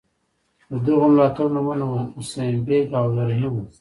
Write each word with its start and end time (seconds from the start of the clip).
د 0.69 0.73
دغو 0.85 1.05
ملاتړو 1.11 1.53
نومونه 1.55 1.85
حسین 2.17 2.53
بېګ 2.67 2.87
او 2.97 3.03
عبدالرحیم 3.07 3.53
وو. 3.55 3.63